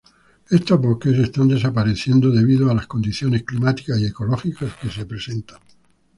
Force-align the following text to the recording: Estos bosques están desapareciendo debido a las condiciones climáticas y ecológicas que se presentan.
Estos 0.49 0.81
bosques 0.81 1.15
están 1.19 1.47
desapareciendo 1.47 2.31
debido 2.31 2.71
a 2.71 2.73
las 2.73 2.87
condiciones 2.87 3.43
climáticas 3.43 3.99
y 3.99 4.07
ecológicas 4.07 4.73
que 4.81 4.89
se 4.89 5.05
presentan. 5.05 5.59